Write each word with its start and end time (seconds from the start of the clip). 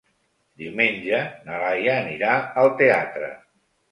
Diumenge 0.61 1.19
na 1.49 1.59
Laia 1.65 1.91
anirà 1.97 2.33
al 2.63 2.73
teatre. 2.83 3.29